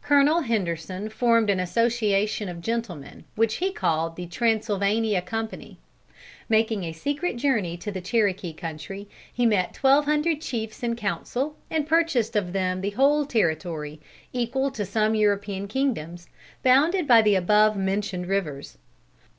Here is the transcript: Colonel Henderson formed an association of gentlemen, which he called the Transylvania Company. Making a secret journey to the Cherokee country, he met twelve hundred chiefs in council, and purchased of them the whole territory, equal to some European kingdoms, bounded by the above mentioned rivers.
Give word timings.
Colonel 0.00 0.40
Henderson 0.40 1.10
formed 1.10 1.50
an 1.50 1.60
association 1.60 2.48
of 2.48 2.62
gentlemen, 2.62 3.24
which 3.34 3.56
he 3.56 3.70
called 3.74 4.16
the 4.16 4.24
Transylvania 4.26 5.20
Company. 5.20 5.78
Making 6.48 6.82
a 6.84 6.92
secret 6.94 7.36
journey 7.36 7.76
to 7.76 7.92
the 7.92 8.00
Cherokee 8.00 8.54
country, 8.54 9.06
he 9.30 9.44
met 9.44 9.74
twelve 9.74 10.06
hundred 10.06 10.40
chiefs 10.40 10.82
in 10.82 10.96
council, 10.96 11.56
and 11.68 11.86
purchased 11.86 12.36
of 12.36 12.54
them 12.54 12.80
the 12.80 12.88
whole 12.96 13.26
territory, 13.26 14.00
equal 14.32 14.70
to 14.70 14.86
some 14.86 15.14
European 15.14 15.68
kingdoms, 15.68 16.30
bounded 16.62 17.06
by 17.06 17.20
the 17.20 17.34
above 17.34 17.76
mentioned 17.76 18.28
rivers. 18.28 18.78